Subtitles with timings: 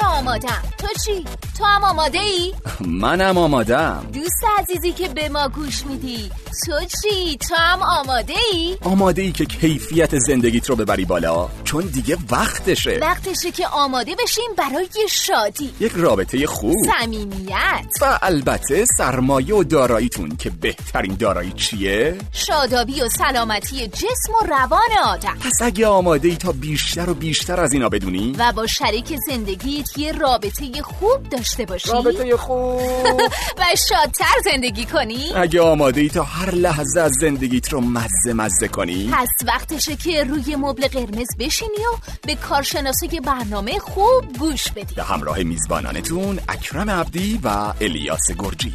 [0.00, 1.24] که آمادم تو چی؟
[1.58, 6.30] تو هم آماده ای؟ منم آمادم دوست عزیزی که به ما گوش میدی
[6.66, 11.84] تو چی؟ تو هم آماده ای؟ آماده ای که کیفیت زندگیت رو ببری بالا چون
[11.84, 19.54] دیگه وقتشه وقتشه که آماده بشیم برای شادی یک رابطه خوب صمیمیت و البته سرمایه
[19.54, 25.86] و داراییتون که بهترین دارایی چیه؟ شادابی و سلامتی جسم و روان آدم پس اگه
[25.86, 30.82] آماده ای تا بیشتر و بیشتر از اینا بدونی و با شریک زندگیت یه رابطه
[30.82, 32.80] خوب داشته باشی؟ رابطه خوب.
[33.58, 38.68] و شادتر زندگی کنی؟ اگه آماده ای تا هر لحظه از زندگیت رو مزه مزه
[38.68, 39.10] کنی.
[39.12, 44.94] پس وقتشه که روی مبل قرمز بشینی و به کارشناسای برنامه خوب گوش بدی.
[44.94, 48.74] به همراه میزبانانتون اکرم عبدی و الیاس گرجی.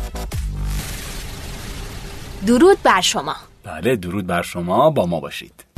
[2.48, 3.36] درود بر شما.
[3.64, 4.90] بله درود بر شما.
[4.90, 5.73] با ما باشید.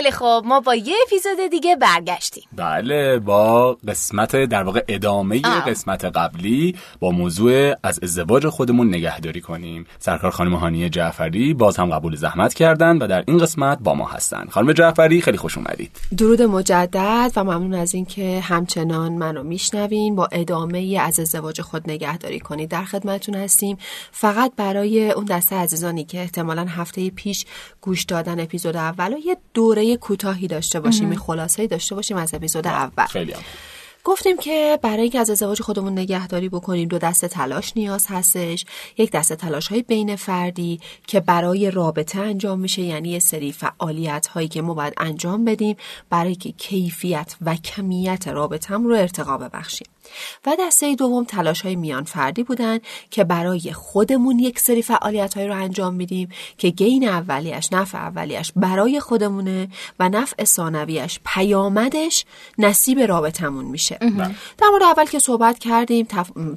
[0.00, 0.46] خیلی خوب.
[0.46, 2.44] ما با یه اپیزود دیگه برگشتیم.
[2.52, 5.70] بله با قسمت در واقع ادامه آه.
[5.70, 9.86] قسمت قبلی با موضوع از ازدواج خودمون نگهداری کنیم.
[9.98, 14.06] سرکار خانم هانیه جعفری باز هم قبول زحمت کردن و در این قسمت با ما
[14.06, 14.46] هستن.
[14.50, 15.90] خانم جعفری خیلی خوش اومدید.
[16.18, 20.16] درود مجدد و ممنون از اینکه همچنان منو میشنوین.
[20.16, 23.76] با ادامه از ازدواج خود نگهداری کنید در خدمتتون هستیم.
[24.12, 27.46] فقط برای اون دسته عزیزانی که احتمالا هفته پیش
[27.80, 32.34] گوش دادن اپیزود اول و یه دوره کوتاهی داشته باشیم یه خلاصه‌ای داشته باشیم از
[32.34, 33.06] اپیزود اول.
[33.06, 33.42] خیلی هم.
[34.04, 38.64] گفتیم که برای اینکه از ازدواج خودمون نگهداری بکنیم دو دسته تلاش نیاز هستش.
[38.98, 44.26] یک دسته تلاش های بین فردی که برای رابطه انجام میشه یعنی یه سری فعالیت
[44.26, 45.76] هایی که ما باید انجام بدیم
[46.10, 49.86] برای که کیفیت و کمیت رابطم رو ارتقا ببخشیم.
[50.46, 52.78] و دسته دوم تلاش های میان فردی بودن
[53.10, 58.52] که برای خودمون یک سری فعالیت های رو انجام میدیم که گین اولیش نفع اولیش
[58.56, 59.68] برای خودمونه
[60.00, 62.24] و نفع ثانویش پیامدش
[62.58, 63.98] نصیب رابطمون میشه.
[64.58, 66.06] در مورد اول که صحبت کردیم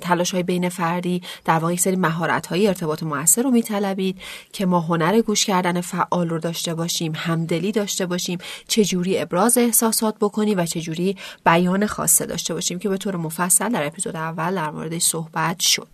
[0.01, 4.17] تلاش های بین فردی در واقع یک سری مهارت های ارتباط موثر رو میطلبید
[4.53, 10.16] که ما هنر گوش کردن فعال رو داشته باشیم همدلی داشته باشیم چجوری ابراز احساسات
[10.22, 14.71] بکنیم و چجوری بیان خاصه داشته باشیم که به طور مفصل در اپیزود اول در
[14.71, 15.87] موردش صحبت شد.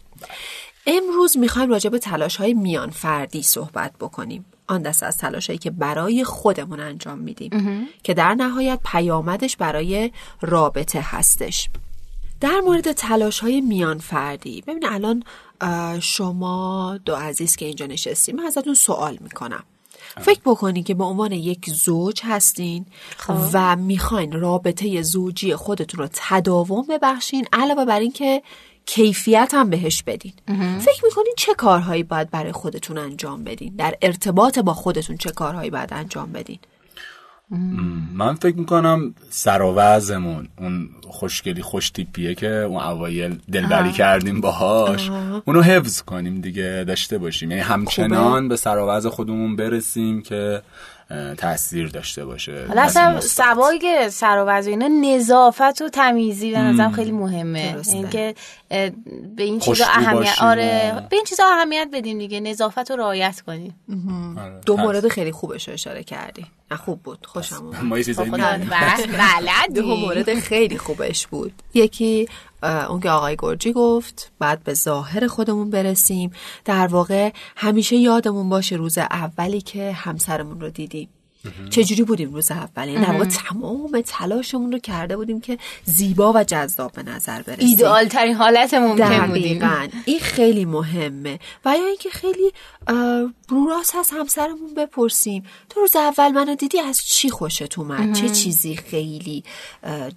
[0.88, 4.46] امروز می‌خوایم راجع به تلاش های میان فردی صحبت بکنیم.
[4.68, 7.88] آن دست از تلاش هایی که برای خودمون انجام میدیم.
[8.04, 10.12] که در نهایت پیامدش برای
[10.42, 11.70] رابطه هستش.
[12.42, 15.24] در مورد تلاش های میان فردی ببین الان
[16.02, 19.64] شما دو عزیز که اینجا نشستیم من ازتون سوال می‌کنم.
[20.22, 22.86] فکر بکنید که به عنوان یک زوج هستین
[23.54, 28.42] و می‌خواین رابطه زوجی خودتون رو تداوم ببخشین علاوه بر اینکه
[28.86, 30.34] کیفیت هم بهش بدین.
[30.80, 35.70] فکر می‌کنین چه کارهایی باید برای خودتون انجام بدین؟ در ارتباط با خودتون چه کارهایی
[35.70, 36.60] باید انجام بدین؟
[38.14, 44.42] من فکر می‌کنم سر و وضعمون اون خوشگلی خوش تیپیه که اون اوایل دلبری کردیم
[44.42, 45.10] باهاش
[45.46, 47.52] اونو حفظ کنیم دیگه داشته باشیم.
[47.52, 50.62] یعنی همچنان به سر و وضع خودمون برسیم که
[51.38, 52.66] تاثیر داشته باشه.
[52.68, 57.76] حالا اصلا سوای سر و اینا نظافت و تمیزی به نظرم خیلی مهمه.
[57.94, 58.36] اینکه
[59.36, 63.76] به این چیزا اهمیت آره به این چیزا اهمیت بدیم دیگه نظافت رو رعایت کنیم.
[64.66, 66.46] دو مورد خیلی خوبش رو اشاره کردی.
[66.76, 67.26] خوب بود.
[67.26, 67.84] خوشم اومد.
[67.84, 68.32] ما یه چیزایی
[69.76, 71.54] دو مورد خیلی خوبش بود.
[71.74, 72.28] یکی
[72.64, 76.32] اون که آقای گرجی گفت بعد به ظاهر خودمون برسیم.
[76.66, 81.10] در واقع همیشه یادمون باشه روز اولی که همسرمون رو دیدیم.
[81.70, 86.92] چجوری بودیم روز اولی در واقع تمام تلاشمون رو کرده بودیم که زیبا و جذاب
[86.92, 87.68] به نظر برسیم.
[87.68, 89.62] ایدئال ترین حالت ممکن بودیم.
[90.06, 91.40] این خیلی مهمه.
[91.66, 92.52] و یا اینکه خیلی
[93.48, 98.30] رو راست از همسرمون بپرسیم تو روز اول منو دیدی از چی خوشت اومد؟ چه
[98.30, 99.44] چیزی خیلی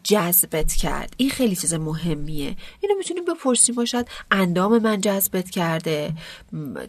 [0.05, 2.57] جذبت کرد؟ این خیلی چیز مهمیه.
[2.81, 6.13] اینو می‌تونیم بپرسیم باشد اندام من جذبت کرده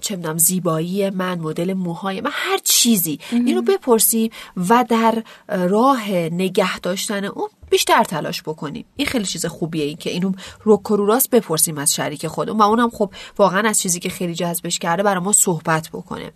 [0.01, 3.19] چه می‌دونم زیبایی من مدل موهای من هر چیزی.
[3.31, 4.22] اینو بپرسیم
[4.69, 8.85] و در راه نگه داشتن اون بیشتر تلاش بکنیم.
[8.95, 10.31] این خیلی چیز خوبیه این که اینو
[10.63, 14.79] رو راست بپرسیم از شریک خودمون و اونم خب واقعا از چیزی که خیلی جذبش
[14.79, 16.31] کرده برای ما صحبت بکنه.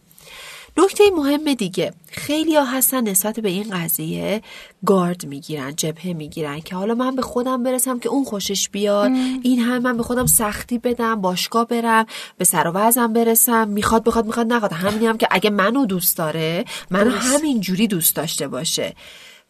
[0.77, 1.93] نکته مهم دیگه.
[2.11, 4.41] خیلی ها هستن نسبت به این قضیه
[4.85, 9.59] گارد می‌گیرن جبهه می‌گیرن که حالا من به خودم برسم که اون خوشش بیاد این
[9.59, 12.05] هم من به خودم سختی بدم باشگاه برم
[12.37, 14.73] به سر و برسم می‌خواد بخواد می‌خواد نخواد.
[14.73, 18.93] همینی هم که اگه منو دوست داره منو همین جوری دوست داشته باشه.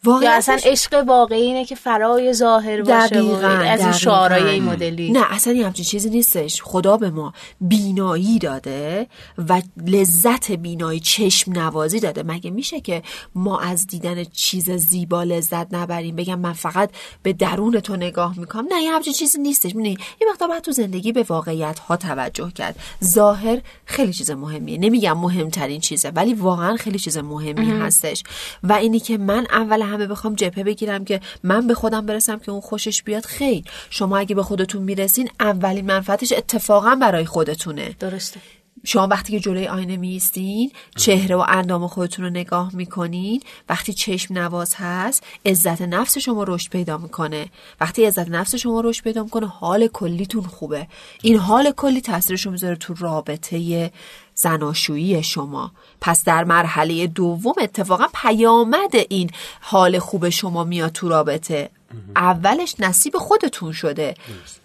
[0.06, 5.12] یا اصلا عشق واقعی اینه که فرای ظاهر باشه دقیقا از این شعارهای این مدلی.
[5.12, 6.62] نه اصلا همچین چیزی نیستش.
[6.62, 9.06] خدا به ما بینایی داده
[9.48, 12.22] و لذت بینایی چشم نوازی داده.
[12.22, 13.02] مگه میشه که
[13.34, 16.90] ما از دیدن چیز زیبا لذت نبریم؟ بگم من فقط
[17.22, 18.66] به درون تو نگاه می‌کنم.
[18.72, 19.74] نه یه همچین چیزی نیستش.
[19.74, 22.80] می‌دونی یه وقتا باید تو زندگی به واقعیت ها توجه کرد.
[23.04, 24.78] ظاهر خیلی چیز مهمیه.
[24.78, 28.22] نمیگم مهمترین چیزه ولی واقعا خیلی چیز مهمی هستش.
[28.62, 32.50] و اینی که من اول همه بخوام جبهه بگیرم که من به خودم برسم که
[32.52, 33.64] اون خوشش بیاد خیر.
[33.90, 37.96] شما اگه به خودتون می‌رسین اولین منفعتش اتفاقا برای خودتونه.
[38.00, 38.40] درسته.
[38.84, 44.38] شما وقتی که جلوی آینه میستین چهره و اندام خودتون رو نگاه می‌کنین وقتی چشم
[44.38, 47.46] نواز هست عزت نفس شما رشد پیدا می‌کنه.
[47.80, 50.86] وقتی عزت نفس شما رشد پیدا می‌کنه حال کلیتون خوبه.
[51.22, 53.90] این حال کلی تاثیرش رو می‌ذاره تو رابطه
[54.38, 55.72] زناشویی شما.
[56.00, 59.30] پس در مرحله دوم اتفاقا پیامد این
[59.60, 61.70] حال خوب شما میاد تو رابطه.
[62.16, 64.14] اولش نصیب خودتون شده.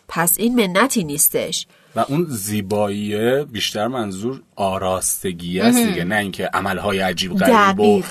[0.08, 1.68] پس این منتی نیستش.
[1.96, 8.02] و اون زیبایی بیشتر منظور آراستگی است دیگه نه اینکه عملهای عجیب غریب و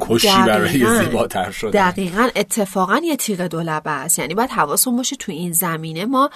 [0.00, 4.18] خودکشی برای زیباتر شده دقیقا اتفاقا یه تیغ دولبه است.
[4.18, 6.30] یعنی باید حواسون باشه تو این زمینه ما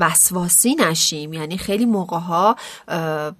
[0.00, 1.32] وسواسی نشیم.
[1.32, 2.56] یعنی خیلی موقع ها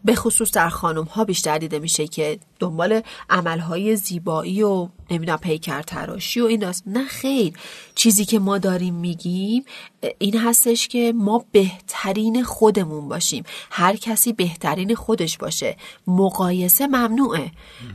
[0.05, 5.83] به خصوص در خانم ها بیشتر دیده میشه که دنبال عملهای زیبایی و نمی‌دونم پیکر
[5.83, 6.83] تراشی و این داست.
[6.87, 7.53] نه خیر.
[7.95, 9.65] چیزی که ما داریم میگیم
[10.19, 13.45] این هستش که ما بهترین خودمون باشیم.
[13.71, 15.56] هر کسی بهترین خودش باشه.
[16.07, 17.51] مقایسه ممنوعه.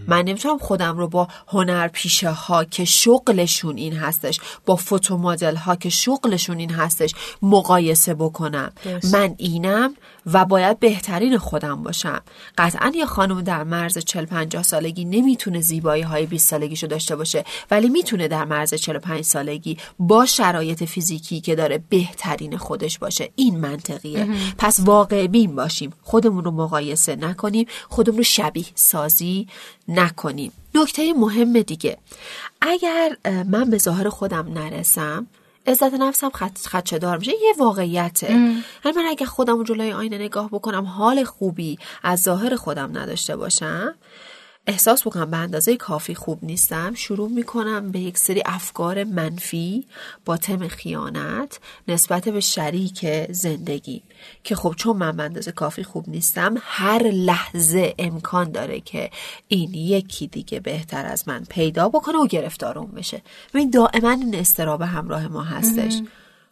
[0.08, 5.56] من نمی‌تونم خودم رو با هنر پیشه ها که شغلشون این هستش با فوتو مدل
[5.56, 8.72] ها که شغلشون این هستش مقایسه بکنم.
[9.12, 9.94] من اینم
[10.26, 12.22] و باید بهترین خودم باشم.
[12.58, 17.44] قطعا یه خانم در مرز 40 50 سالگی نمی‌تونه زیبایی های 20 سالگیشو داشته باشه
[17.72, 23.30] ولی می‌تونه در مرز 45 سالگی با شرایط فیزیکی که داره بهترین خودش باشه.
[23.36, 24.28] این منطقیه.
[24.58, 25.94] پس واقع بین باشیم.
[26.02, 27.68] خودمون رو مقایسه نکنیم.
[27.90, 29.48] خودمون رو شبیه سازی
[29.88, 30.52] نکنیم.
[30.76, 31.98] نکته مهم دیگه.
[32.62, 33.18] اگر
[33.48, 35.28] من به ظاهر خودم نرسم
[35.68, 36.58] عزت نفسم خد...
[36.58, 37.32] خدشه دار میشه.
[37.32, 38.32] یه واقعیته.
[38.32, 43.96] یعنی من اگه خودم جلوی آینه نگاه بکنم حال خوبی از ظاهر خودم نداشته باشم
[44.68, 46.94] احساس بکنم به اندازه کافی خوب نیستم.
[46.94, 49.88] شروع می‌کنم به یک سری افکار منفی
[50.26, 54.04] با تم خیانت نسبت به شریک زندگی.
[54.44, 59.12] که خب چون من به اندازه کافی خوب نیستم هر لحظه امکان داره که
[59.48, 63.22] این یکی دیگه بهتر از من پیدا بکنه و گرفتارم بشه.
[63.54, 66.02] این دائما این استراب همراه ما هستش.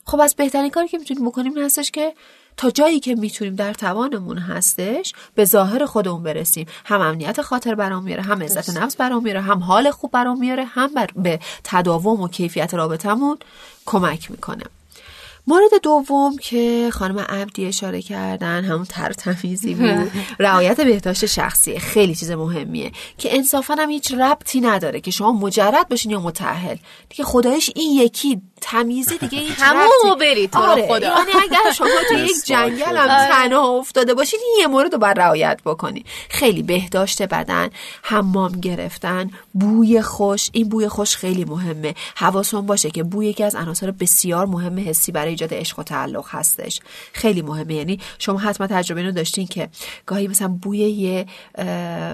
[0.06, 2.14] خب از بهترین کاری که می‌تونیم بکنیم این هستش که
[2.60, 6.68] تا جایی که می‌تونیم در توانمون هستش به ظاهر خودمون برسیم.
[6.86, 10.66] هم امنیت خاطر برام میاره هم عزت نفس برام میاره هم حال خوب برام میاره
[10.66, 13.38] هم بر به تداوم و کیفیت رابطمون
[13.86, 14.64] کمک می‌کنه.
[15.50, 20.12] مورد دوم که خانم عبدی اشاره کردن همون تر تمیزی بود.
[20.40, 25.90] رعایت بهداشت شخصی خیلی چیز مهمیه که انصافا هم هیچ ربطی نداره که شما مجرد
[25.90, 26.76] باشین یا متأهل.
[27.10, 30.88] دیگه خدایش این یکی تمیزی دیگه هیچ همون بری تو آره.
[30.88, 31.08] خدا.
[31.08, 33.28] یعنی اگر شما تو یک جنگل هم آره.
[33.32, 36.06] تنها افتاده باشین این یه مورد رو باید رعایت بکنی.
[36.30, 37.70] خیلی بهداشت بدن
[38.02, 40.50] حمام گرفتن بوی خوش.
[40.54, 41.96] این بوی خوش خیلی مهمه.
[42.16, 46.26] حواستون باشه که بوی یکی از عناصر بسیار مهم حسی برای ایجاد عشق و تعلق
[46.28, 46.80] هستش.
[47.14, 47.76] خیلی مهمه.
[47.76, 49.70] یعنی شما حتما تجربه اینو داشتین که
[50.06, 51.26] گاهی مثلا بوی یه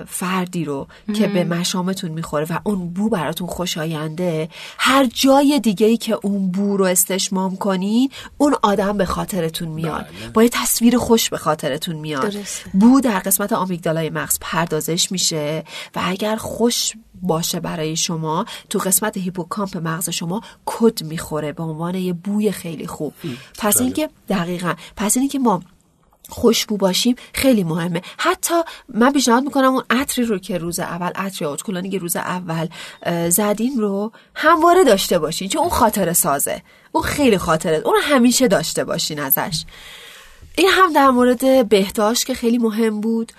[0.07, 5.97] فردی رو که به مشامتون می‌خوره و اون بو براتون خوشاینده هر جای دیگه ای
[5.97, 10.05] که اون بو رو استشمام کنین اون آدم به خاطرتون میاد.
[10.05, 10.29] بله.
[10.33, 12.35] با یه تصویر خوش به خاطرتون میاد.
[12.73, 15.63] بو در قسمت آمیگدالای مغز پردازش میشه
[15.95, 18.45] و اگر خوش باشه برای شما.
[18.69, 23.13] تو قسمت هیپوکامپ مغز شما کد می‌خوره به عنوان یه بوی خیلی خوب.
[23.59, 23.83] پس بله.
[23.83, 25.61] اینکه دقیقا پس اینکه ما
[26.29, 28.01] خوشبو باشیم خیلی مهمه.
[28.17, 28.53] حتی
[28.89, 32.67] من پیشنهاد می‌کنم اون عطری رو که روز اول عطر یا که روز اول
[33.29, 36.61] زدین رو همواره داشته باشین چون اون خاطر سازه.
[36.91, 39.65] اون خیلی خاطره اون همیشه داشته باشین ازش.
[40.57, 43.31] این هم در مورد بهداشت که خیلی مهم بود.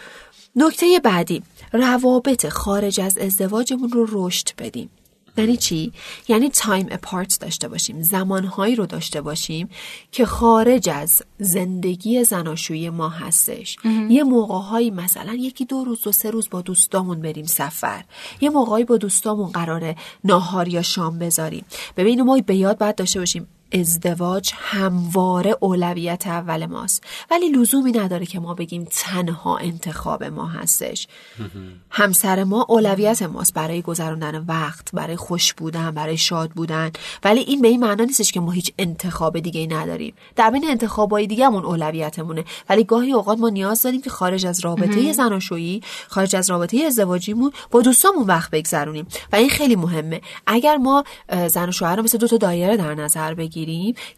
[0.57, 4.91] نکته بعدی روابط خارج از ازدواجمون رو رشد بدیم.
[5.39, 5.93] یعنی چی؟
[6.29, 9.69] یعنی تایم اپارت داشته باشیم زمانهایی رو داشته باشیم
[10.13, 13.77] که خارج از زندگی زناشویی ما هستش.
[14.09, 18.05] یه موقعهایی مثلا یکی دو روز و سه روز با دوستامون بریم سفر.
[18.41, 21.65] یه موقعی با دوستامون قراره ناهار یا شام بذاریم.
[21.97, 27.05] ببین ما به یاد باید داشته باشیم ازدواج همواره اولویت اول ماست.
[27.31, 31.09] ولی لزومی نداره که ما بگیم تنها انتخاب ما هستش.
[31.91, 36.91] همسر ما اولویت ماست برای گذراندن وقت برای خوش بودن برای شاد بودن.
[37.25, 40.15] ولی این به این معنا نیستش که ما هیچ انتخاب دیگه ای نداریم.
[40.37, 42.45] در بین انتخابای دیگهمون اولویتمونه.
[42.69, 47.53] ولی گاهی اوقات ما نیاز داریم که خارج از رابطه زناشویی خارج از رابطه ازدواجیمون
[47.71, 49.07] با دوستامون وقت بگذرونیم.
[49.33, 50.21] و این خیلی مهمه.
[50.47, 51.05] اگر ما
[51.49, 53.56] زن و شوهر رو مثل دو تا دایره در نظر بگیریم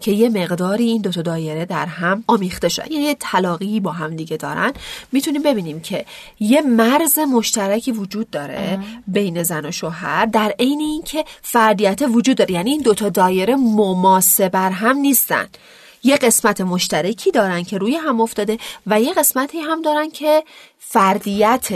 [0.01, 3.93] که یه مقداری این دو تا دایره در هم آمیخته شدن یعنی یه طلاقی با
[3.93, 4.73] هم دیگه دارن.
[5.13, 6.05] می‌تونیم ببینیم که
[6.41, 12.53] یه مرز مشترکی وجود داره بین زن و شوهر در عین اینکه فردیت وجود داره.
[12.53, 15.47] یعنی این دو تا دایره مماسه بر هم نیستن.
[16.03, 20.45] یه قسمت مشترکی دارن که روی هم افتاده و یه قسمتی هم دارن که
[20.79, 21.69] فردیت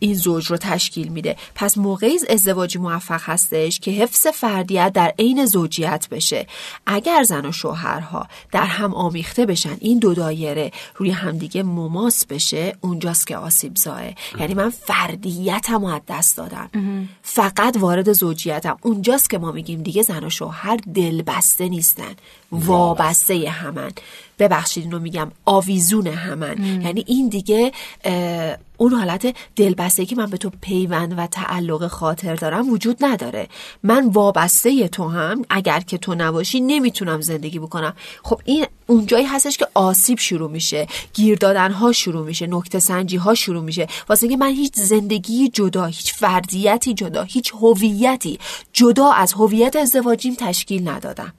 [0.00, 1.36] این زوج رو تشکیل میده.
[1.54, 6.46] پس موقعی ازدواجی موفق هستش که حفظ فردیت در عین زوجیت بشه.
[6.86, 12.76] اگر زن و شوهرها در هم آمیخته بشن این دو دایره روی همدیگه مماس بشه
[12.80, 14.02] اونجاست که آسیب زاه
[14.40, 16.70] یعنی من فردیتم از دست دادم.
[17.22, 18.76] فقط وارد زوجیتم.
[18.82, 22.14] اونجاست که ما میگیم دیگه زن و شوهر دلبسته نیستن.
[22.52, 23.92] وابسته همن.
[24.42, 27.72] ببخشید اینو میگم آویزون همن یعنی این دیگه
[28.76, 33.48] اون حالت دلبسته که من به تو پیوند و تعلق خاطر دارم وجود نداره.
[33.82, 37.94] من وابسته تو هم اگر که تو نباشی نمی‌تونم زندگی بکنم.
[38.22, 43.16] خب این اونجایی هستش که آسیب شروع میشه گیر دادن ها شروع میشه نکته سنجی
[43.16, 43.86] ها شروع میشه.
[44.08, 48.38] واسه اینکه من هیچ زندگی جدا هیچ فردیتی جدا هیچ هویتی
[48.72, 51.32] جدا از هویت ازدواجیم تشکیل ندادم.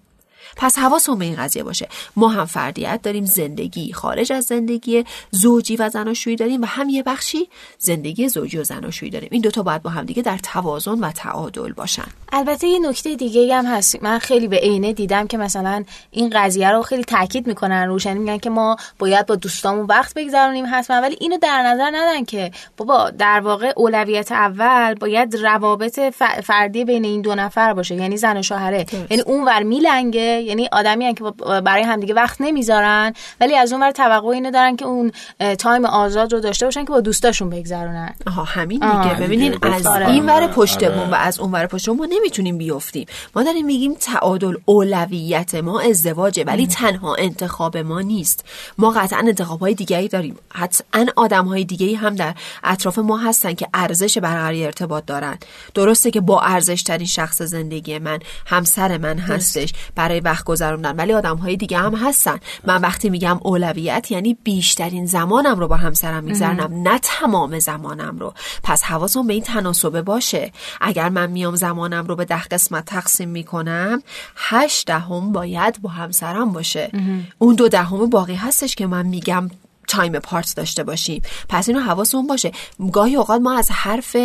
[0.58, 1.88] پس حواسمون به این قضیه باشه.
[2.16, 7.04] ما هم فردیت داریم زندگی خارج از زندگی زوجی و زناشویی داریم و هم یه
[7.04, 9.30] بخشی زندگی زوجی و زناشویی داریم.
[9.32, 12.08] این دوتا باید با هم دیگه در توازن و تعادل باشن.
[12.32, 14.04] البته یه نکته دیگه هم هست.
[14.04, 18.20] من خیلی به عینه دیدم که مثلا این قضیه رو خیلی تاکید می‌کنن روشن یعنی
[18.20, 22.52] میگن که ما باید با دوستامون وقت بگذرونیم حتما ولی اینو در نظر ندن که
[22.78, 26.00] بابا در واقع اولویت اول باید روابط
[26.44, 28.86] فردی بین این دو نفر باشه یعنی زن و شوهره.
[29.10, 31.24] یعنی اونور میلنگه یعنی آدمی که
[31.62, 35.12] برای همدیگه وقت نمی‌ذارن ولی از اون ور توقع اینو دارن که اون
[35.60, 38.14] تایم آزاد رو داشته باشن که با دوستاشون بگذرونن.
[38.28, 39.16] آها همین دیگه.
[39.16, 41.12] ببینین از این ور پشتمون آره.
[41.12, 43.06] و از اون ور پشتمون ما نمی‌تونیم بیفتیم.
[43.36, 48.46] ما داریم میگیم تعادل اولویت ما ازدواجه ولی تنها انتخاب ما نیست.
[48.78, 50.36] ما قطعا انتخاب های دیگری داریم.
[50.54, 55.38] حتما آدم های دیگه هم در اطراف ما هستن که ارزش برقراری ارتباط دارن.
[55.74, 59.74] درسته که با ارزش ترین شخص زندگی من همسر من هستش.
[59.96, 62.40] برای وقت گذروندن ولی آدم های دیگه هم هستن.
[62.66, 68.34] من وقتی میگم اولویت یعنی بیشترین زمانم رو با همسرم میگذرنم نه تمام زمانم رو.
[68.64, 70.52] پس حواسم به این تناسبه باشه.
[70.82, 74.02] اگر من میام زمانم رو به ده قسمت تقسیم می‌کنم
[74.36, 76.92] هشت دهم باید با همسرم باشه.
[77.38, 79.50] اون دو دهم باقی هستش که من میگم
[79.88, 81.22] تایم پارت داشته باشیم.
[81.50, 82.52] پس اینو حواسمون باشه.
[82.92, 84.16] گاهی اوقات ما از حرف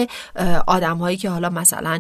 [0.67, 1.99] آدم هایی که حالا مثلا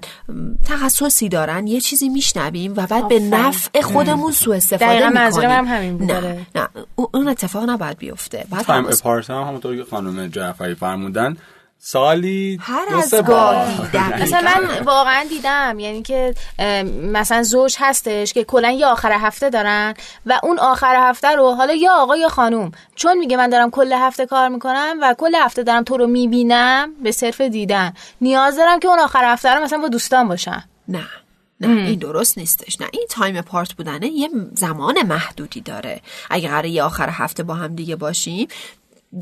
[0.64, 5.50] تخصصی دارن یه چیزی میشنویم و بعد به نفع خودمون سوء استفاده می‌کنیم.
[5.50, 6.68] هم همین نه نه.
[6.94, 8.46] اون اتفاق نباید بیفته.
[8.50, 11.36] بعد تایم پارت هم همونطور که خانم جعفری فرمودن
[11.80, 13.88] سالی هر از گاهی
[14.22, 16.34] مثلا من واقعا دیدم یعنی که
[17.02, 19.94] مثلا زوج هستش که کلا یه آخر هفته دارن
[20.26, 22.72] و اون آخر هفته رو حالا یا آقا یا خانوم.
[22.94, 26.90] چون میگه من دارم کل هفته کار می‌کنم و کل هفته دارم تو رو می‌بینم
[27.02, 27.92] به صرف دیدن.
[28.20, 30.64] نیاز دارم که اون آخر هفته رو مثلا با دوستان باشم.
[30.88, 31.06] نه
[31.60, 32.80] نه این درست نیستش.
[32.80, 36.00] نه این تایم پارت بودنه یه زمان محدودی داره.
[36.30, 38.48] اگه قراره یه آخر هفته با هم دیگه باشیم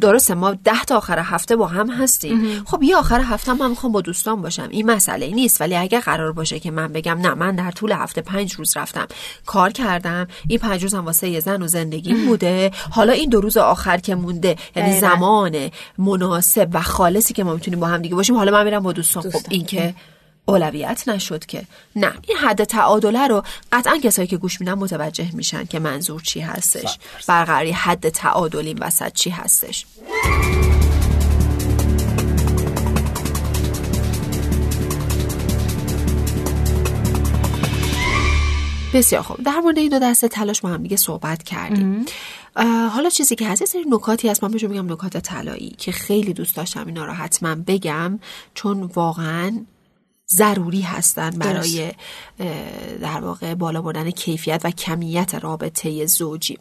[0.00, 2.64] درسته ما ده تا آخر هفته با هم هستیم.
[2.64, 4.68] خب یه آخر هفته من می‌خوام با دوستان باشم.
[4.70, 8.20] این مسئله نیست ولی اگر قرار باشه که من بگم نه من در طول هفته
[8.20, 9.06] پنج روز رفتم
[9.46, 12.70] کار کردم این پنج روز هم واسه یه زن و زندگی بوده.
[12.90, 17.80] حالا این دو روز آخر که مونده یعنی زمان مناسب و خالصی که ما می‌تونیم
[17.80, 18.36] با هم دیگه باشیم.
[18.36, 19.94] حالا من میرم با دوستان, خب این که
[20.48, 21.62] اولویت نشد که.
[21.96, 26.40] نه این حد تعادله رو قطعا کسایی که گوش میدن متوجه میشن که منظور چی
[26.40, 26.98] هستش.
[27.28, 29.86] برقراری حد تعادل این وسط چی هستش.
[38.94, 39.42] بسیار خوب.
[39.42, 42.04] در مورد این دو دسته تلاش ما هم دیگه صحبت کردیم.
[42.92, 44.44] حالا چیزی که هست یه سری نکاتی هست.
[44.44, 48.18] من بهشون میگم نکات طلایی که خیلی دوست داشتم اینا رو حتما بگم
[48.54, 49.64] چون واقعا
[50.28, 51.92] ضروری هستند برای
[53.00, 56.58] در واقع بالا بردن کیفیت و کمیت رابطه زوجی.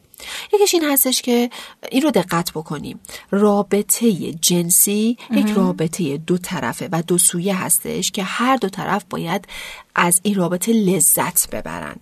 [0.53, 1.49] یکیش این هستش که
[1.91, 2.99] این رو دقت بکنیم.
[3.31, 9.47] رابطه جنسی یک رابطه دو طرفه و دو سویه هستش که هر دو طرف باید
[9.95, 11.95] از این رابطه لذت ببرن.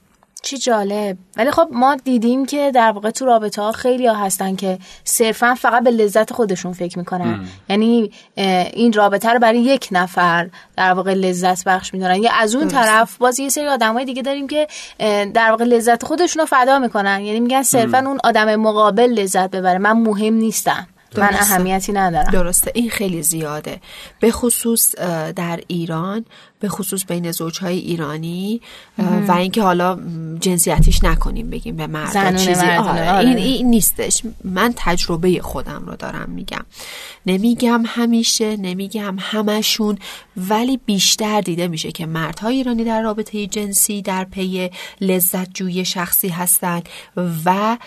[0.44, 1.18] چی جالب.
[1.38, 5.56] ولی خب ما دیدیم که در واقع تو رابطه ها خیلی ها هستن که صرفا
[5.56, 7.48] فقط به لذت خودشون فکر می‌کنن.
[7.70, 8.12] یعنی
[8.74, 12.24] این رابطه رو برای یک نفر در واقع لذت بخش می‌دونن.
[12.24, 14.68] یا از اون طرف باز یه سری آدمای دیگه داریم که
[15.34, 17.22] در واقع لذت خودشون رو فدا می‌کنن.
[17.22, 19.78] یعنی میگن صرفا اون آدم مقابل لذت ببره.
[19.78, 20.88] من مهم نیستم.
[21.18, 22.32] من اهمیتی ندارم.
[22.32, 22.72] درسته.
[22.76, 23.82] این خیلی زیاده.
[24.20, 24.96] به خصوص
[25.36, 26.26] در ایران
[26.64, 28.62] به خصوص بین زوجهای ایرانی
[29.28, 30.00] و اینکه حالا
[30.40, 33.12] جنسیتیش نکنیم بگیم به مرد چیزی آره.
[33.12, 33.18] آره.
[33.18, 36.66] این, این نیستش من تجربه خودم رو دارم میگم
[37.26, 39.98] نمیگم همیشه نمیگم همشون
[40.38, 44.70] ولی بیشتر دیده میشه که مردهای ایرانی در رابطه جنسی در پی
[45.02, 46.90] لذت جوی شخصی هستند
[47.46, 47.78] و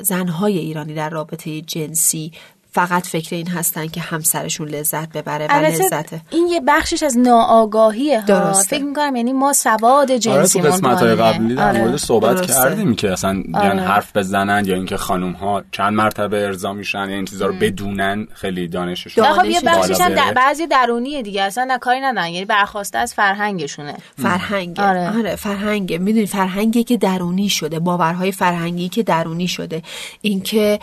[0.00, 2.32] زنهای ایرانی در رابطه جنسی
[2.72, 8.20] فقط فکر این هستن که همسرشون لذت ببره و لذت این یه بخشش از ناآگاهیه
[8.20, 8.52] ها.
[8.52, 11.80] فکر می‌کنم یعنی ما سواد جنسی آره تو قسمت های قبلی در آره.
[11.80, 12.52] مورد صحبت درسته.
[12.52, 13.80] کردیم که اصلا آره.
[13.80, 18.26] حرف بزنن یا اینکه خانم ها چند مرتبه ارضا میشن یا این چیزا رو بدونن
[18.34, 22.28] خیلی دانششون خب یه بخشش هم در بعضی درونیه دیگه اصلا کاری ندارن.
[22.28, 23.94] یعنی برخواسته از فرهنگشونه.
[24.22, 27.78] فرهنگ آره, آره فرهنگ می‌دونی فرهنگی که درونی شده.
[27.78, 29.82] باورهای فرهنگی که درونی شده.
[30.20, 30.78] اینکه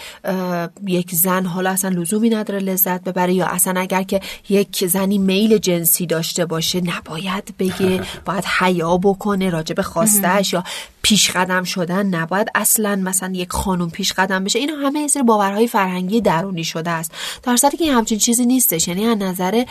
[0.87, 4.19] یک زن حالا اصلا لزومی نداره لذت ببره یا اصلا اگر که
[4.49, 10.63] یک زنی میل جنسی داشته باشه نباید بگه باید حیا بکنه راجب خواستهش یا
[11.07, 14.59] پیش قدم شدن نباید اصلا مثلا یک خانم پیش قدم بشه.
[14.59, 17.11] اینا همه از باورهای فرهنگی درونی شده است.
[17.43, 18.87] در صورتی که همچین چیزی نیستش.
[18.87, 19.63] یعنی از نظر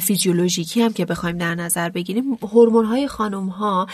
[0.00, 3.86] فیزیولوژیکی هم که بخوایم در نظر بگیریم هورمون های خانم ها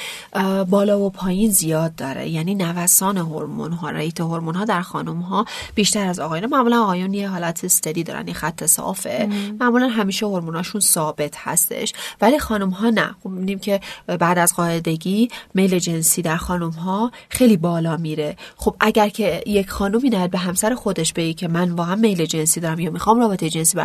[0.70, 2.28] بالا و پایین زیاد داره.
[2.28, 6.46] یعنی نوسان هورمون ها ریت هورمون ها در خانم ها بیشتر از آقایان.
[6.46, 9.28] معمولا آقایون یه حالت استدی دارن یه خط صافه.
[9.60, 11.92] معمولا همیشه هورموناشون ثابت هستش.
[12.20, 13.14] ولی خانم ها نه.
[13.24, 16.85] خب که بعد از قاعدگی میل جنسی در خانم ها
[17.28, 18.36] خیلی بالا میره.
[18.56, 22.60] خب اگر که یک خانومی نه به همسر خودش بگه که من واقعا میل جنسی
[22.60, 23.78] دارم یا می‌خوام رابطه جنسی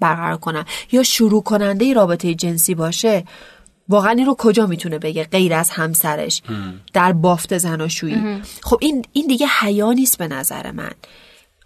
[0.00, 3.24] برقرار کنم یا شروع کننده رابطه جنسی باشه
[3.88, 6.42] واقعا این رو کجا می‌تونه بگه غیر از همسرش؟
[6.92, 10.92] در بافت زناشویی خب این این دیگه حیا نیست به نظر من.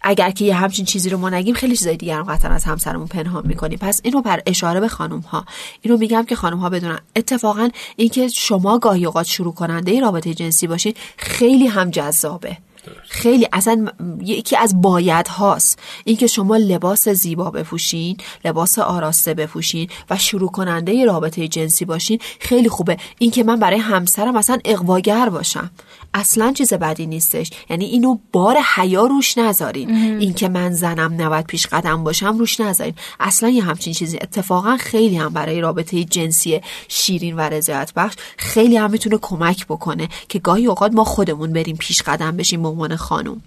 [0.03, 3.07] اگر که یه همچین چیزی رو ما نگیم خیلی چیزای دیگر هم قطعا از همسرمون
[3.07, 3.79] پنهان می‌کنیم.
[3.79, 5.45] پس اینو بر اشاره به خانم ها
[5.81, 6.99] اینو میگم که خانم ها بدونن.
[7.15, 12.57] اتفاقا اینکه شما گاهی اوقات شروع کننده ای رابطه جنسی باشید خیلی هم جذابه.
[13.03, 13.85] خیلی اصلا
[14.21, 21.05] یکی از باید هاست اینکه شما لباس زیبا بپوشین لباس آراسته بپوشین و شروع کننده
[21.05, 22.97] رابطه جنسی باشین خیلی خوبه.
[23.19, 25.71] اینکه من برای همسرم اصلا اقواگر باشم.
[26.13, 27.51] اصلا چیز بدی نیستش.
[27.69, 29.89] یعنی اینو بار حیا روش نذارین.
[30.19, 32.93] اینکه من زنم نباید پیش قدم باشم روش نذارین.
[33.19, 34.17] اصلا یه همچین چیزی.
[34.21, 40.09] اتفاقا خیلی هم برای رابطه جنسی شیرین و رضایت بخش خیلی هم می‌تونه کمک بکنه
[40.29, 43.41] که گاهی اوقات ما خودمون بریم پیش قدم بشیم به عنوان خانم.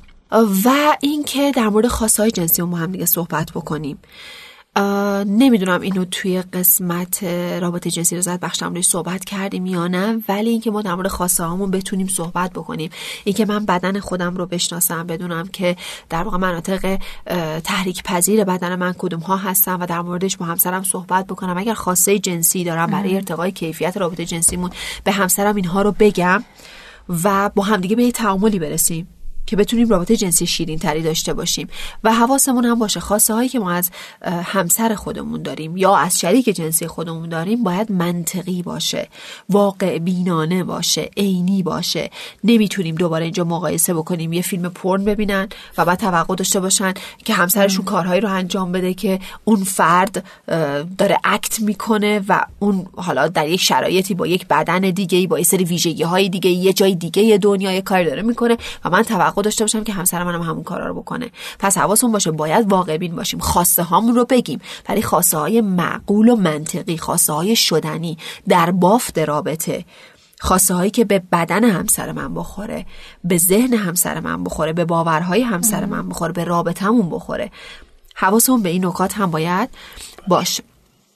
[0.65, 3.99] و اینکه در مورد خواستهای جنسی ما هم دیگه صحبت بکنیم.
[5.27, 7.25] نمی‌دونم اینو توی قسمت
[7.61, 11.71] رابطه جنسی رضایت بخش صحبت کردیم یا نه ولی اینکه ما در مورد خواسته هامون
[11.71, 12.91] بتونیم صحبت بکنیم.
[13.25, 15.77] اینکه من بدن خودم رو بشناسم بدونم که
[16.11, 16.99] در واقع مناطق
[17.65, 21.59] تحریک پذیر بدن من کدوم ها هستم و در موردش با همسرم صحبت بکنم.
[21.59, 24.71] اگر خواسته جنسی دارم برای ارتقای کیفیت رابطه جنسیمون
[25.05, 26.45] به همسرم اینها رو بگم
[27.25, 29.09] و با همدیگه به یه تعاملی برسیم.
[29.47, 31.69] که بتونیم رابطه جنسی شیرین تری داشته باشیم.
[32.05, 33.91] و حواسمون هم باشه خواسته هایی که ما از
[34.25, 39.09] همسر خودمون داریم یا از شریک جنسی خودمون داریم باید منطقی باشه
[39.49, 42.11] واقع بینانه باشه عینی باشه.
[42.45, 47.35] نمی‌تونیم دوباره اینجا مقایسه بکنیم یه فیلم پرن ببینن و بعد توقع داشته باشن که
[47.35, 50.25] همسرشون کارهایی رو انجام بده که اون فرد
[50.99, 55.45] داره اکت می‌کنه و اون حالا در یک شرایطی با یک بدن دیگه با یه
[55.45, 58.57] سری ویژگی های دیگه یه جای دیگه دنیای کار داره می‌کنه.
[58.85, 61.31] و من توقع توقع داشته باشم که همسر منم همون کارا رو بکنه.
[61.59, 63.41] پس حواسون باشه باید واقع بین باشیم.
[63.41, 64.61] خواسته هامون رو بگیم.
[64.89, 68.19] ولی خواسته های معقول و منطقی خواسته های شدنی
[68.49, 69.85] در بافت رابطه.
[70.41, 72.87] خواسته هایی که به بدن همسر من بخوره
[73.25, 77.51] به ذهن همسر من بخوره به باورهای همسر من بخوره به رابطمون بخوره.
[78.15, 79.69] حواسمون به این نکات هم باید
[80.29, 80.63] باشه.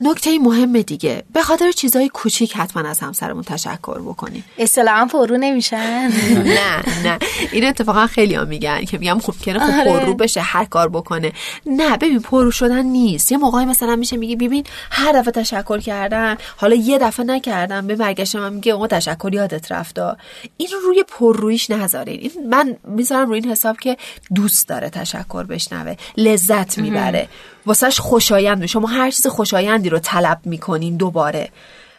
[0.01, 1.23] نکته مهم دیگه.
[1.33, 4.45] به خاطر چیزای کوچیک حتما از همسرمون تشکر بکنیم.
[4.59, 6.11] اصطلاحا پرو نمیشن.
[6.59, 7.19] نه نه.
[7.53, 10.01] این اتفاقا خیلی ها میگن که میگم ممکنه خب آره.
[10.01, 11.33] پرو بشه هر کار بکنه.
[11.67, 13.33] نه ببین پرو شدن نیست.
[13.33, 17.97] یه موقعی مثلا میشه میگه ببین هر دفعه تشکر کردن حالا یه دفعه نکردم به
[17.97, 20.17] برگشت من میگه اون تشکر یادت رفتا
[20.57, 22.21] این رو روی پررویش نذارین.
[22.21, 23.97] این من می‌ذارم روی این حساب که
[24.35, 27.29] دوست داره تشکر بشنوه لذت می‌بره.
[27.71, 31.49] واسه‌ش خوشایند شما هر چیز خوشایندی رو طلب می‌کنین دوباره.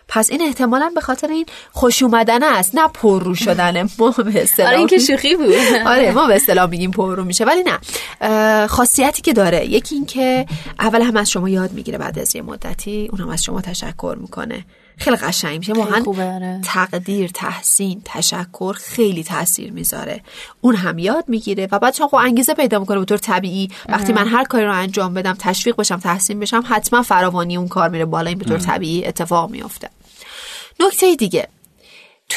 [0.08, 3.82] پس این احتمالا به خاطر این خوش اومدن است نه پررو شدن.
[4.00, 5.54] ما به اصطلاح آره این که شوخی بود.
[5.94, 7.46] آره ما به اصطلاح میگیم پررو میشه.
[7.46, 10.46] ولی نه خاصیتی که داره یکی این که
[10.80, 14.66] اول هم از شما یاد می‌گیره بعد از یه مدتی اونم از شما تشکر می‌کنه.
[15.02, 15.74] خیلی قشنگ میشه.
[15.74, 16.04] واقعا
[16.36, 16.60] آره.
[16.64, 20.22] تقدیر تحسین تشکر خیلی تاثیر می‌ذاره.
[20.62, 23.70] اون هم یاد می‌گیره و بعد شما انگیزه پیدا می‌کنه به طور طبیعی.
[23.90, 27.90] وقتی من هر کاری رو انجام بدم تشویق بشم تحسین بشم حتما فراوانی اون کار
[27.90, 28.30] میره بالا.
[28.30, 29.90] این به طور طبیعی اتفاق میافته.
[30.80, 31.48] نکته دیگه.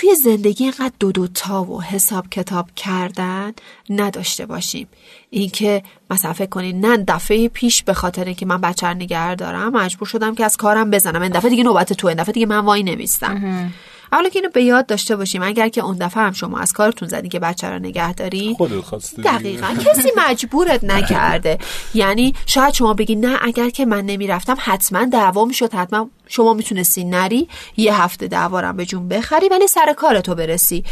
[0.04, 3.52] توی زندگی اینقدر دو دوتا و حساب کتاب کردن
[3.90, 4.88] نداشته باشیم.
[5.30, 10.08] اینکه مثلا فکر کنید نه دفعه پیش به خاطر اینکه من بچه نگه دارم مجبور
[10.08, 11.22] شدم که از کارم بزنم.
[11.22, 13.70] این دفعه دیگه نوبت تو این دفعه دیگه من وای نمیستم.
[14.14, 17.08] حالا که اینو به یاد داشته باشیم اگر که اون دفعه هم شما از کارتون
[17.08, 18.56] زدین که بچه رو نگه دارین
[19.24, 19.66] دقیقا.
[19.84, 21.58] کسی مجبورت نکرده.
[21.94, 27.04] یعنی شاید شما بگی نه اگر که من نمی‌رفتم حتما دعوا می‌شد حتما شما می‌تونستی
[27.04, 30.84] نری یه هفته دعوارم به جون بخری ولی سر کارتو برسی.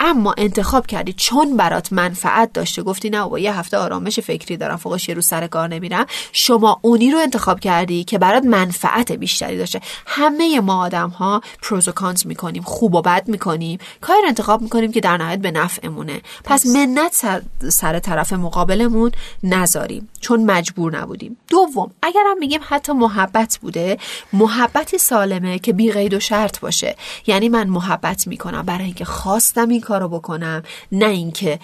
[0.00, 4.76] اما انتخاب کردی چون برات منفعت داشته گفتی نه با یه هفته آرامش فکری دارم
[4.76, 6.06] فوقش یه روز سر کار نمیرم.
[6.32, 9.80] شما اونی رو انتخاب کردی که برات منفعت بیشتری داشته.
[10.06, 13.78] همه ما آدم ها پروز و کانز می‌کنیم خوب و بد می‌کنیم.
[14.00, 16.20] کار انتخاب می‌کنیم که در نهایت به نفعمونه.
[16.44, 21.36] پس منت سر, سر طرف مقابلمون نذاریم چون مجبور نبودیم.
[21.48, 23.98] دوم اگرم میگیم حتی محبت بوده
[24.32, 26.96] محبتی سالمه که بی قید و شرط باشه.
[27.26, 30.62] یعنی من محبت می‌کنم برای اینکه خواستم این کارو بکنم.
[30.92, 31.60] نه اینکه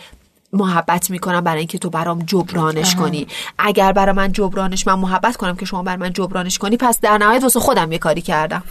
[0.53, 3.27] محبت می‌کنم برای اینکه تو برام جبرانش کنی.
[3.59, 7.19] اگر برای من جبرانش من محبت کنم که شما برای من جبرانش کنی پس در
[7.19, 8.63] نهایت واسه خودم یه کاری کردم.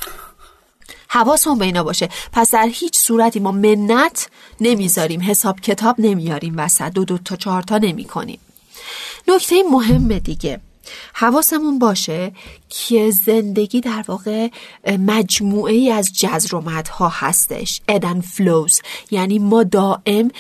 [1.07, 2.09] حواسمون به اینا باشه.
[2.31, 4.29] پس در هیچ صورتی ما منت
[4.61, 6.91] نمی‌ذاریم حساب کتاب نمیاریم وسط.
[6.91, 8.39] دو دو تا چهار تا نمی کنیم
[9.27, 10.59] نکته مهم دیگه.
[11.13, 12.31] حواسمون باشه
[12.69, 14.47] که زندگی در واقع
[14.87, 20.31] مجموعه ای از جزر و ها هستش ادن فلوز یعنی ما دائم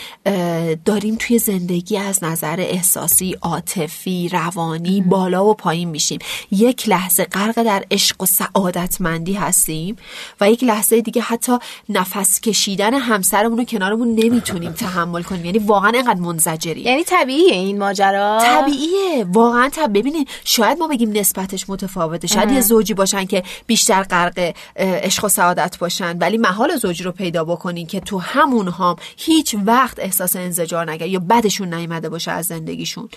[0.85, 6.19] داریم توی زندگی از نظر احساسی عاطفی روانی بالا و پایین میشیم.
[6.51, 9.95] یک لحظه غرق در عشق و سعادتمندی هستیم
[10.41, 11.57] و یک لحظه دیگه حتی
[11.89, 15.45] نفس کشیدن همسرمون رو کنارمون نمی‌تونیم تحمل کنیم.
[15.45, 19.25] یعنی واقعا اینقدر منزجری یعنی طبیعیه این ماجرا؟ طبیعیه.
[19.33, 22.27] واقعا طب ببینید شاید ما بگیم نسبتش متفاوته.
[22.27, 27.11] شاید یه زوجی باشن که بیشتر غرق عشق و سعادت باشن ولی محال زوجی رو
[27.11, 32.31] پیدا بکنین که تو همون هم هیچ وقت احساس انزجار نگه یا بدشون نیامده باشه
[32.31, 33.09] از زندگیشون.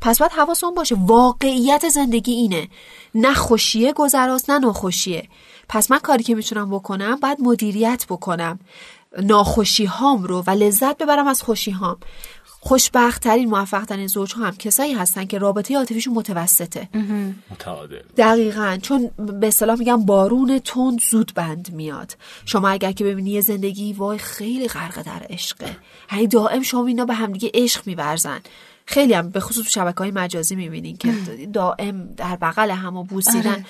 [0.00, 0.96] پس باید حواسون باشه.
[0.98, 2.68] واقعیت زندگی اینه.
[3.14, 5.28] نه خوشیه گذراست نه ناخوشیه.
[5.68, 8.58] پس من کاری که می‌تونم بکنم باید مدیریت بکنم.
[9.22, 11.96] ناخوشی هام رو و لذت ببرم از خوشی هام.
[12.64, 16.88] خوشبختترین موفقترین زوج ها هم کسایی هستن که رابطه عاطفیشون متوسطه.
[17.50, 18.00] متعادل.
[18.16, 22.16] دقیقا چون به اصطلاح میگم بارون تند زود بند میاد.
[22.44, 25.76] شما اگر که ببینی یه زندگی وای خیلی غرق در عشقه
[26.12, 28.40] یعنی دائم شما اینا به همدیگه عشق میورزن.
[28.86, 31.12] خیلی هم به خصوص شبکه های مجازی می‌بینین که
[31.52, 33.50] دائم در بغل هم و بوسیدن.
[33.50, 33.64] آره.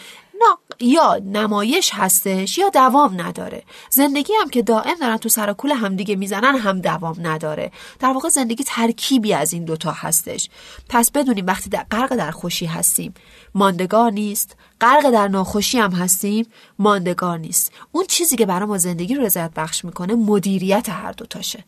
[0.80, 3.62] یا نمایش هستش یا دوام نداره.
[3.90, 7.70] زندگی هم که دائم دارن تو سر کول همدیگه می‌زنن هم دوام نداره.
[7.98, 10.48] در واقع زندگی ترکیبی از این دوتا هستش.
[10.88, 13.14] پس بدونیم وقتی در غرق در خوشی هستیم
[13.54, 14.56] ماندگار نیست.
[14.80, 16.46] غرق در ناخوشی هم هستیم
[16.78, 17.72] ماندگار نیست.
[17.92, 21.64] اون چیزی که برای ما زندگی رو رضایت بخش می‌کنه مدیریت هر دوتاشه.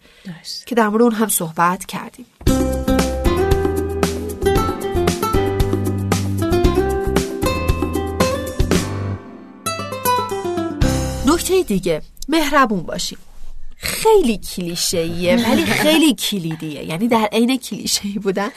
[0.67, 2.27] که در مورد اون هم صحبت کردیم.
[11.47, 12.03] نکته دیگه.
[12.29, 13.19] مهربون باشیم
[13.77, 16.85] خیلی کلیشه‌ایه ولی خیلی کلیدیه.
[16.85, 18.49] یعنی در عین کلیشه‌ای بودن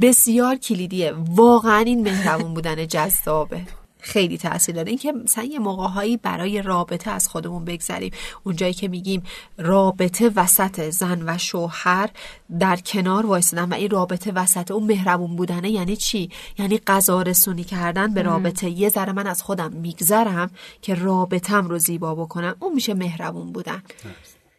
[0.00, 1.12] بسیار کلیدیه.
[1.16, 3.60] واقعا این مهربون بودن جذابه.
[4.04, 4.88] خیلی تاثیر داره.
[4.88, 8.12] اینکه مثلا یه موقع برای رابطه از خودمون بگذریم.
[8.44, 9.22] اونجایی که میگیم
[9.58, 12.10] رابطه وسط زن و شوهر
[12.58, 17.64] در کنار وایسادن و این رابطه وسط اون مهربون بودنه یعنی چی؟ یعنی غذا رسونی
[17.64, 18.70] کردن به رابطه.
[18.70, 20.50] یه ذره من از خودم میگذرم
[20.82, 22.56] که رابطم رو زیبا بکنم.
[22.60, 23.82] اون میشه مهربون بودن.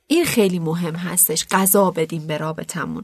[0.07, 1.45] این خیلی مهم هستش.
[1.51, 3.03] غذا بدیم به رابطمون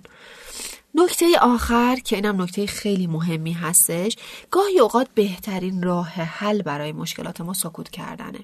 [0.95, 4.15] نکته آخر که اینم نکته خیلی مهمی هستش
[4.51, 8.39] گاهی اوقات بهترین راه حل برای مشکلات ما سکوت کردنه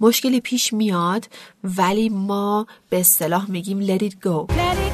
[0.00, 1.28] مشکلی پیش میاد
[1.64, 4.93] ولی ما به اصطلاح میگیم let it go, let it go.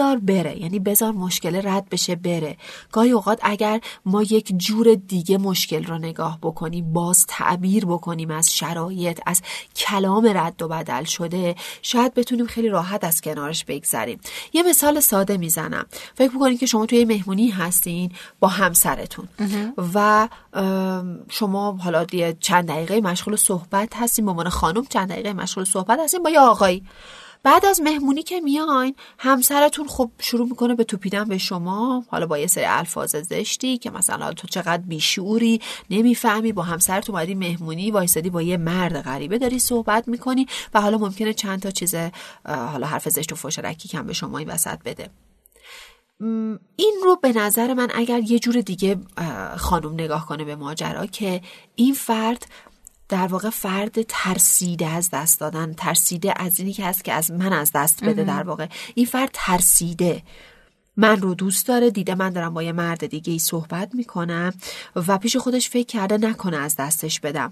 [0.00, 2.56] بزار بره یعنی بزار مشکل رد بشه بره.
[2.92, 8.56] گاهی اوقات اگر ما یک جور دیگه مشکل رو نگاه بکنیم باز تعبیر بکنیم از
[8.56, 9.42] شرایط از
[9.76, 14.20] کلام رد و بدل شده شاید بتونیم خیلی راحت از کنارش بگذریم.
[14.52, 15.86] یه مثال ساده می‌زنم.
[16.14, 19.28] فکر بکنید که شما توی مهمونی هستین با همسرتون
[19.94, 20.28] و
[21.28, 22.06] شما حالا
[22.40, 26.40] چند دقیقه مشغول صحبت هستین با من خانم چند دقیقه مشغول صحبت هستین با یه
[26.40, 26.82] آقایی.
[27.42, 32.04] بعد از مهمونی که میاین همسرتون خب شروع می‌کنه به توپیدن به شما.
[32.08, 37.34] حالا با یه سری الفاظ زشتی که مثلا تو چقدر بیشعوری نمی‌فهمی با همسرت اومدی
[37.34, 41.94] مهمونی وایسادی با یه مرد غریبه داری صحبت می‌کنی و حالا ممکنه چند تا چیز
[42.44, 45.10] حالا حرف زشت و فوشرکی کم به شما این وسط بده.
[46.76, 48.96] این رو به نظر من اگر یه جور دیگه
[49.56, 51.40] خانم نگاه کنه به ماجرا که
[51.74, 52.46] این فرد
[53.10, 57.52] در واقع فرد ترسیده از دست دادن ترسیده از اینی که هست که از من
[57.52, 58.66] از دست بده در واقع.
[58.94, 60.22] این فرد ترسیده.
[60.96, 64.52] من رو دوست داره دیده من دارم با یه مرد دیگه ای صحبت می‌کنم
[64.96, 67.50] و پیش خودش فکر کرده نکنه از دستش بدم.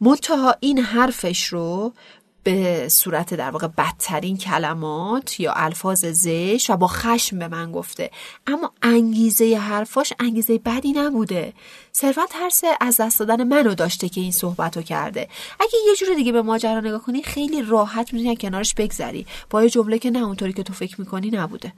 [0.00, 1.92] منتها این حرفش رو
[2.42, 8.10] به صورت در واقع بدترین کلمات یا الفاظ زش و با خشم به من گفته.
[8.46, 11.52] اما انگیزه حرفاش انگیزه بدی نبوده.
[11.92, 15.28] صرفا ترس از دست دادن منو داشته که این صحبت رو کرده.
[15.60, 19.26] اگه یه جور دیگه به ماجرا نگاه کنی خیلی راحت می‌تونی کنارش بگذری.
[19.50, 21.72] با یه جمله که نه اونطوری که تو فکر می‌کنی نبوده.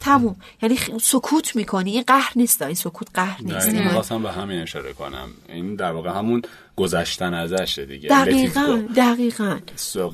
[0.00, 0.36] تموم.
[0.62, 1.90] یعنی سکوت می‌کنی.
[1.90, 2.62] این قهر نیست.
[2.62, 3.68] این سکوت قهر نیست.
[3.68, 5.28] این خواستم به همین اشاره کنم.
[5.48, 6.42] این در واقع همون
[6.76, 8.08] گذشتن ازشه دیگه.
[8.08, 9.58] دقیقا دقیقا.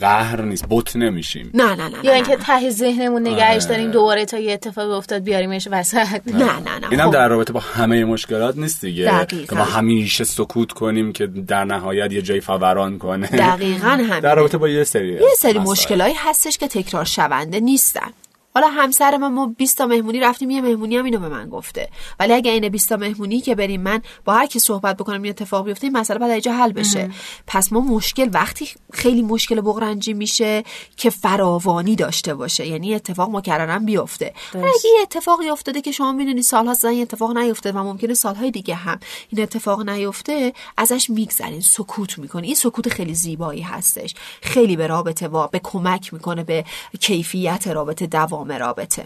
[0.00, 0.64] قهر نیست.
[0.66, 1.50] بوت نمیشیم.
[1.54, 3.92] نه نه نه یا اینکه ته ذهنمون نگهش داریم آره.
[3.92, 6.20] دوباره تا یه اتفاق افتاد بیاریمش وسط.
[6.26, 6.88] نه نه نه.
[6.90, 7.12] اینم خب.
[7.12, 9.26] در رابطه با همه مشکلات نیست دیگه.
[9.48, 13.26] که ما همیشه سکوت کنیم که در نهایت یه جای فوران کنه.
[13.26, 18.10] دقیقا همین در رابطه با یه سری یه سری مشکلایی هستش که تکرار شونده نیستن.
[18.54, 21.88] حالا همسر من ما 20 تا مهمونی رفتیم یه مهمونی هم اینو به من گفته.
[22.20, 25.30] ولی اگه این 20 تا مهمونی که بریم من با هر کی صحبت بکنم یه
[25.30, 27.10] اتفاق بیفته این مسئله بعد اینجا حل بشه.
[27.46, 30.62] پس ما مشکل وقتی خیلی مشکل بغرنجی میشه
[30.96, 32.66] که فراوانی داشته باشه.
[32.66, 34.34] یعنی اتفاق مکررا بیفته.
[34.54, 38.74] اگه یه اتفاقی افتاده که شما می‌دونی سالها زن اتفاق نیفته و ممکنه سالهای دیگه
[38.74, 42.46] هم این اتفاق نیفته ازش میگذرین سکوت می‌کنی.
[42.46, 44.14] این سکوت خیلی زیبایی هستش.
[44.42, 46.64] خیلی به رابطه و به کمک می‌کنه به
[47.00, 49.04] کیفیت رابطه دوام رابطه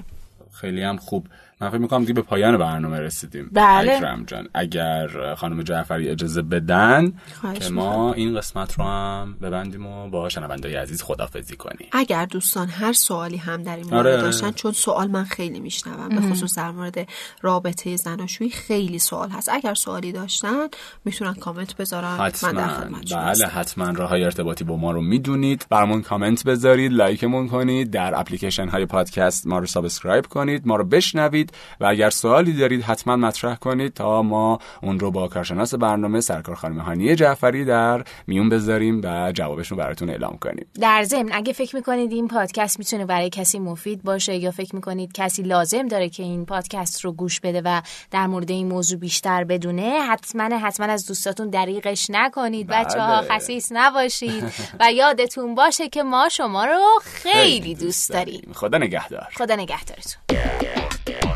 [0.52, 1.28] خیلی هم خوب.
[1.60, 3.50] من فکر می‌کنم دیگه به پایان برنامه رسیدیم.
[3.52, 3.92] بله.
[3.92, 7.12] اکرم جان اگر خانم جعفری اجازه بدن
[7.60, 11.88] که ما این قسمت رو هم ببندیم و با شنوندای عزیز خدافزی کنیم.
[11.92, 14.16] اگر دوستان هر سوالی هم در این مورد آره.
[14.16, 17.08] داشتن چون سوال من خیلی میشنوم به خصوص در مورد
[17.42, 19.48] رابطه زناشویی خیلی سوال هست.
[19.52, 20.66] اگر سوالی داشتن
[21.04, 22.16] می‌تونن کامنت بذارن.
[22.16, 22.50] حتما.
[22.52, 25.66] من در بله حتما راه های ارتباطی با ما رو می‌دونید.
[25.70, 30.84] برامون کامنت بذارید لایکمون کنید در اپلیکیشن های پادکست ما رو سابسکرایب کنید ما رو
[30.84, 31.45] بشنوید.
[31.80, 36.54] و اگر سوالی دارید حتما مطرح کنید تا ما اون رو با کارشناس برنامه سرکار
[36.54, 40.66] خانم هانیه جعفری در میون بذاریم و جوابش رو براتون اعلام کنیم.
[40.80, 45.12] در ضمن اگه فکر می‌کنید این پادکست می‌تونه برای کسی مفید باشه یا فکر می‌کنید
[45.12, 47.80] کسی لازم داره که این پادکست رو گوش بده و
[48.10, 52.66] در مورد این موضوع بیشتر بدونه حتما حتما از دوستاتون دریغش نکنید.
[52.66, 52.84] بله.
[52.84, 54.44] بچه ها خسیس نباشید.
[54.80, 58.50] و یادتون باشه که ما شما رو خیلی دوست داریم.
[58.54, 59.28] خدا نگهدار.
[59.36, 60.22] خدا نگهدارتون.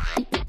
[0.00, 0.39] Bye.